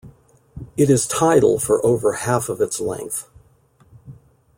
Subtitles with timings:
[0.77, 3.29] It is tidal for over half of its length.